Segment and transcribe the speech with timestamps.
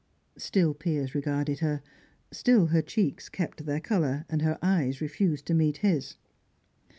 [0.39, 1.83] Still Piers regarded her;
[2.31, 6.15] still her cheeks kept their colour, and her eyes refused to meet his.